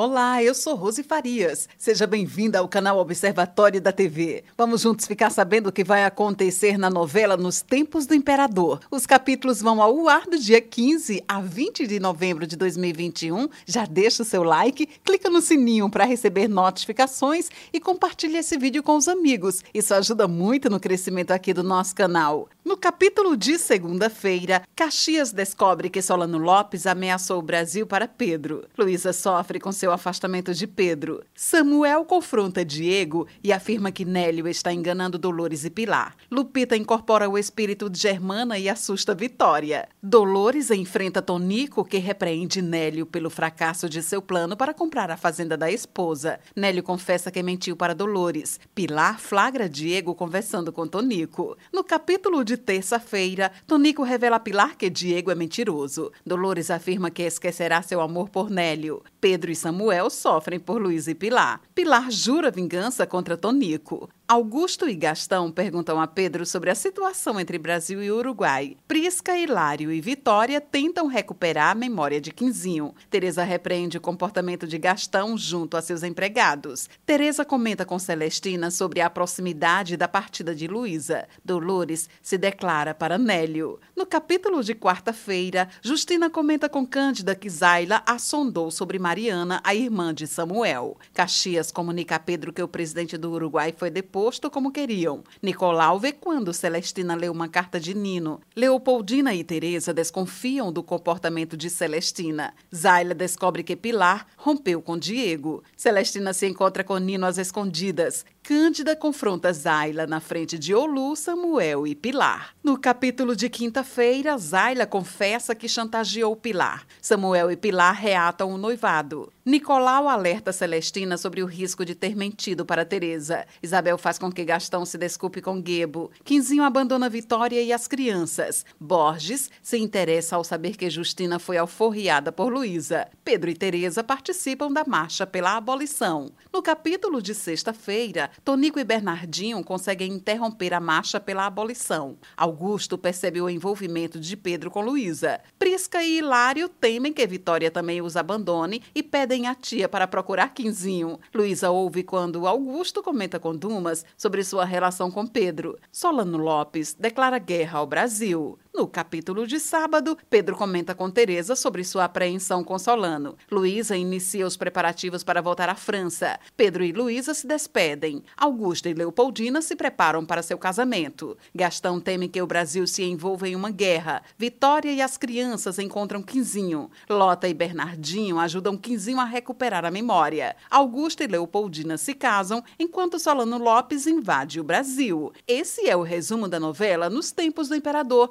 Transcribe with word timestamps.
Olá, 0.00 0.40
eu 0.40 0.54
sou 0.54 0.76
Rose 0.76 1.02
Farias. 1.02 1.68
Seja 1.76 2.06
bem-vinda 2.06 2.60
ao 2.60 2.68
canal 2.68 3.00
Observatório 3.00 3.80
da 3.80 3.90
TV. 3.90 4.44
Vamos 4.56 4.82
juntos 4.82 5.08
ficar 5.08 5.28
sabendo 5.28 5.70
o 5.70 5.72
que 5.72 5.82
vai 5.82 6.04
acontecer 6.04 6.78
na 6.78 6.88
novela 6.88 7.36
Nos 7.36 7.62
Tempos 7.62 8.06
do 8.06 8.14
Imperador. 8.14 8.78
Os 8.92 9.06
capítulos 9.06 9.60
vão 9.60 9.82
ao 9.82 10.08
ar 10.08 10.22
do 10.26 10.38
dia 10.38 10.60
15 10.60 11.24
a 11.26 11.40
20 11.40 11.84
de 11.88 11.98
novembro 11.98 12.46
de 12.46 12.54
2021. 12.54 13.48
Já 13.66 13.86
deixa 13.86 14.22
o 14.22 14.24
seu 14.24 14.44
like, 14.44 14.86
clica 15.04 15.28
no 15.28 15.40
sininho 15.40 15.90
para 15.90 16.04
receber 16.04 16.46
notificações 16.46 17.50
e 17.72 17.80
compartilha 17.80 18.38
esse 18.38 18.56
vídeo 18.56 18.84
com 18.84 18.96
os 18.96 19.08
amigos. 19.08 19.64
Isso 19.74 19.92
ajuda 19.94 20.28
muito 20.28 20.70
no 20.70 20.78
crescimento 20.78 21.32
aqui 21.32 21.52
do 21.52 21.64
nosso 21.64 21.92
canal. 21.96 22.48
No 22.68 22.76
capítulo 22.76 23.34
de 23.34 23.56
segunda-feira, 23.56 24.62
Caxias 24.76 25.32
descobre 25.32 25.88
que 25.88 26.02
Solano 26.02 26.36
Lopes 26.36 26.86
ameaçou 26.86 27.38
o 27.38 27.42
Brasil 27.42 27.86
para 27.86 28.06
Pedro. 28.06 28.66
Luísa 28.76 29.10
sofre 29.14 29.58
com 29.58 29.72
seu 29.72 29.90
afastamento 29.90 30.52
de 30.52 30.66
Pedro. 30.66 31.24
Samuel 31.34 32.04
confronta 32.04 32.62
Diego 32.62 33.26
e 33.42 33.54
afirma 33.54 33.90
que 33.90 34.04
Nélio 34.04 34.46
está 34.46 34.70
enganando 34.70 35.16
Dolores 35.16 35.64
e 35.64 35.70
Pilar. 35.70 36.14
Lupita 36.30 36.76
incorpora 36.76 37.26
o 37.26 37.38
espírito 37.38 37.88
de 37.88 37.98
Germana 37.98 38.58
e 38.58 38.68
assusta 38.68 39.14
Vitória. 39.14 39.88
Dolores 40.02 40.70
enfrenta 40.70 41.22
Tonico, 41.22 41.86
que 41.86 41.96
repreende 41.96 42.60
Nélio 42.60 43.06
pelo 43.06 43.30
fracasso 43.30 43.88
de 43.88 44.02
seu 44.02 44.20
plano 44.20 44.58
para 44.58 44.74
comprar 44.74 45.10
a 45.10 45.16
fazenda 45.16 45.56
da 45.56 45.70
esposa. 45.70 46.38
Nélio 46.54 46.82
confessa 46.82 47.30
que 47.30 47.42
mentiu 47.42 47.74
para 47.74 47.94
Dolores. 47.94 48.60
Pilar 48.74 49.18
flagra 49.18 49.70
Diego 49.70 50.14
conversando 50.14 50.70
com 50.70 50.86
Tonico. 50.86 51.56
No 51.72 51.82
capítulo 51.82 52.44
de 52.44 52.57
terça-feira, 52.58 53.50
Tonico 53.66 54.02
revela 54.02 54.36
a 54.36 54.40
Pilar 54.40 54.76
que 54.76 54.90
Diego 54.90 55.30
é 55.30 55.34
mentiroso. 55.34 56.12
Dolores 56.26 56.70
afirma 56.70 57.10
que 57.10 57.22
esquecerá 57.22 57.80
seu 57.80 58.00
amor 58.00 58.28
por 58.28 58.50
Nélio. 58.50 59.02
Pedro 59.20 59.50
e 59.50 59.56
Samuel 59.56 60.10
sofrem 60.10 60.60
por 60.60 60.82
Luiz 60.82 61.08
e 61.08 61.14
Pilar. 61.14 61.60
Pilar 61.74 62.10
jura 62.10 62.50
vingança 62.50 63.06
contra 63.06 63.36
Tonico. 63.36 64.10
Augusto 64.30 64.86
e 64.86 64.94
Gastão 64.94 65.50
perguntam 65.50 65.98
a 65.98 66.06
Pedro 66.06 66.44
sobre 66.44 66.68
a 66.68 66.74
situação 66.74 67.40
entre 67.40 67.56
Brasil 67.56 68.02
e 68.02 68.12
Uruguai. 68.12 68.76
Prisca, 68.86 69.38
Hilário 69.38 69.90
e 69.90 70.02
Vitória 70.02 70.60
tentam 70.60 71.06
recuperar 71.06 71.70
a 71.70 71.74
memória 71.74 72.20
de 72.20 72.30
Quinzinho. 72.30 72.94
Teresa 73.08 73.42
repreende 73.42 73.96
o 73.96 74.02
comportamento 74.02 74.66
de 74.66 74.76
Gastão 74.76 75.38
junto 75.38 75.78
a 75.78 75.80
seus 75.80 76.02
empregados. 76.02 76.90
Teresa 77.06 77.42
comenta 77.42 77.86
com 77.86 77.98
Celestina 77.98 78.70
sobre 78.70 79.00
a 79.00 79.08
proximidade 79.08 79.96
da 79.96 80.06
partida 80.06 80.54
de 80.54 80.66
Luísa. 80.66 81.26
Dolores 81.42 82.06
se 82.20 82.36
declara 82.36 82.94
para 82.94 83.16
Nélio. 83.16 83.80
No 83.96 84.04
capítulo 84.04 84.62
de 84.62 84.74
quarta-feira, 84.74 85.70
Justina 85.80 86.28
comenta 86.28 86.68
com 86.68 86.86
Cândida 86.86 87.34
que 87.34 87.48
Zaila 87.48 88.02
assondou 88.04 88.70
sobre 88.70 88.98
Mariana, 88.98 89.62
a 89.64 89.74
irmã 89.74 90.12
de 90.12 90.26
Samuel. 90.26 90.98
Caxias 91.14 91.72
comunica 91.72 92.16
a 92.16 92.20
Pedro 92.20 92.52
que 92.52 92.62
o 92.62 92.68
presidente 92.68 93.16
do 93.16 93.32
Uruguai 93.32 93.74
foi 93.74 93.88
deposto 93.88 94.17
posto 94.18 94.50
como 94.50 94.72
queriam. 94.72 95.22
Nicolau 95.40 95.96
vê 96.00 96.10
quando 96.10 96.52
Celestina 96.52 97.14
lê 97.14 97.28
uma 97.28 97.46
carta 97.46 97.78
de 97.78 97.94
Nino. 97.94 98.40
Leopoldina 98.56 99.32
e 99.32 99.44
Teresa 99.44 99.94
desconfiam 99.94 100.72
do 100.72 100.82
comportamento 100.82 101.56
de 101.56 101.70
Celestina. 101.70 102.52
Zaila 102.74 103.14
descobre 103.14 103.62
que 103.62 103.76
Pilar 103.76 104.26
rompeu 104.36 104.82
com 104.82 104.98
Diego. 104.98 105.62
Celestina 105.76 106.32
se 106.32 106.48
encontra 106.48 106.82
com 106.82 106.98
Nino 106.98 107.26
às 107.26 107.38
escondidas. 107.38 108.24
Cândida 108.42 108.96
confronta 108.96 109.52
Zaila 109.52 110.06
na 110.06 110.18
frente 110.18 110.58
de 110.58 110.74
Olu, 110.74 111.14
Samuel 111.14 111.86
e 111.86 111.94
Pilar. 111.94 112.54
No 112.64 112.76
capítulo 112.76 113.36
de 113.36 113.48
quinta-feira, 113.48 114.36
Zaila 114.36 114.86
confessa 114.86 115.54
que 115.54 115.68
chantageou 115.68 116.34
Pilar. 116.34 116.86
Samuel 117.00 117.52
e 117.52 117.56
Pilar 117.56 117.94
reatam 117.94 118.50
o 118.50 118.58
noivado. 118.58 119.30
Nicolau 119.44 120.08
alerta 120.08 120.52
Celestina 120.52 121.16
sobre 121.16 121.42
o 121.42 121.46
risco 121.46 121.84
de 121.84 121.94
ter 121.94 122.16
mentido 122.16 122.66
para 122.66 122.84
Teresa. 122.84 123.46
Isabel 123.62 123.96
faz 124.08 124.18
com 124.18 124.32
que 124.32 124.42
Gastão 124.42 124.86
se 124.86 124.96
desculpe 124.96 125.42
com 125.42 125.62
Gebo. 125.62 126.10
Quinzinho 126.24 126.62
abandona 126.62 127.10
Vitória 127.10 127.60
e 127.60 127.74
as 127.74 127.86
crianças. 127.86 128.64
Borges 128.80 129.50
se 129.62 129.76
interessa 129.76 130.34
ao 130.36 130.42
saber 130.42 130.78
que 130.78 130.88
Justina 130.88 131.38
foi 131.38 131.58
alforriada 131.58 132.32
por 132.32 132.50
Luísa. 132.50 133.06
Pedro 133.22 133.50
e 133.50 133.54
Teresa 133.54 134.02
participam 134.02 134.72
da 134.72 134.82
marcha 134.86 135.26
pela 135.26 135.58
abolição. 135.58 136.32
No 136.50 136.62
capítulo 136.62 137.20
de 137.20 137.34
sexta-feira, 137.34 138.30
Tonico 138.42 138.80
e 138.80 138.84
Bernardinho 138.84 139.62
conseguem 139.62 140.10
interromper 140.10 140.72
a 140.72 140.80
marcha 140.80 141.20
pela 141.20 141.44
abolição. 141.44 142.16
Augusto 142.34 142.96
percebe 142.96 143.42
o 143.42 143.50
envolvimento 143.50 144.18
de 144.18 144.38
Pedro 144.38 144.70
com 144.70 144.80
Luísa. 144.80 145.38
Prisca 145.58 146.02
e 146.02 146.16
Hilário 146.16 146.66
temem 146.70 147.12
que 147.12 147.26
Vitória 147.26 147.70
também 147.70 148.00
os 148.00 148.16
abandone 148.16 148.82
e 148.94 149.02
pedem 149.02 149.48
a 149.48 149.54
tia 149.54 149.86
para 149.86 150.08
procurar 150.08 150.54
Quinzinho. 150.54 151.20
Luísa 151.34 151.68
ouve 151.70 152.02
quando 152.02 152.46
Augusto 152.46 153.02
comenta 153.02 153.38
com 153.38 153.54
Dumas 153.54 153.97
sobre 154.16 154.44
sua 154.44 154.64
relação 154.64 155.10
com 155.10 155.26
Pedro. 155.26 155.78
Solano 155.90 156.38
Lopes 156.38 156.94
declara 156.98 157.38
guerra 157.38 157.78
ao 157.78 157.86
Brasil. 157.86 158.58
No 158.74 158.86
capítulo 158.86 159.46
de 159.46 159.58
sábado, 159.58 160.16
Pedro 160.30 160.54
comenta 160.54 160.94
com 160.94 161.10
Teresa 161.10 161.56
sobre 161.56 161.82
sua 161.82 162.04
apreensão 162.04 162.62
com 162.62 162.78
Solano. 162.78 163.36
Luísa 163.50 163.96
inicia 163.96 164.46
os 164.46 164.56
preparativos 164.56 165.24
para 165.24 165.40
voltar 165.40 165.68
à 165.68 165.74
França. 165.74 166.38
Pedro 166.56 166.84
e 166.84 166.92
Luísa 166.92 167.34
se 167.34 167.46
despedem. 167.46 168.22
Augusta 168.36 168.88
e 168.88 168.94
Leopoldina 168.94 169.62
se 169.62 169.74
preparam 169.74 170.24
para 170.24 170.42
seu 170.42 170.58
casamento. 170.58 171.36
Gastão 171.52 171.98
teme 171.98 172.28
que 172.28 172.40
o 172.40 172.46
Brasil 172.46 172.86
se 172.86 173.02
envolva 173.02 173.48
em 173.48 173.56
uma 173.56 173.70
guerra. 173.70 174.22
Vitória 174.36 174.92
e 174.92 175.02
as 175.02 175.16
crianças 175.16 175.78
encontram 175.78 176.22
Quinzinho. 176.22 176.90
Lota 177.08 177.48
e 177.48 177.54
Bernardinho 177.54 178.38
ajudam 178.38 178.76
Quinzinho 178.76 179.18
a 179.18 179.24
recuperar 179.24 179.84
a 179.84 179.90
memória. 179.90 180.54
Augusta 180.70 181.24
e 181.24 181.26
Leopoldina 181.26 181.96
se 181.96 182.14
casam, 182.14 182.62
enquanto 182.78 183.18
Solano 183.18 183.58
Lopes 183.58 184.06
invade 184.06 184.60
o 184.60 184.64
Brasil. 184.64 185.32
Esse 185.48 185.88
é 185.88 185.96
o 185.96 186.02
resumo 186.02 186.46
da 186.46 186.60
novela 186.60 187.10
Nos 187.10 187.32
Tempos 187.32 187.68
do 187.68 187.74
Imperador. 187.74 188.30